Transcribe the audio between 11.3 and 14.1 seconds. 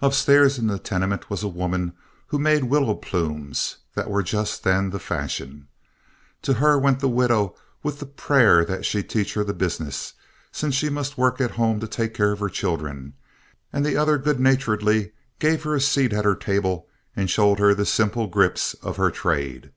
at home to take care of her children; and the